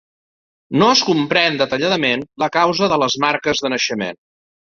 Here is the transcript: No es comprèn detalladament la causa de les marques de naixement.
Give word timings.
No 0.83 0.87
es 0.93 1.01
comprèn 1.09 1.59
detalladament 1.59 2.25
la 2.45 2.49
causa 2.57 2.89
de 2.95 2.99
les 3.05 3.17
marques 3.27 3.65
de 3.67 3.71
naixement. 3.75 4.19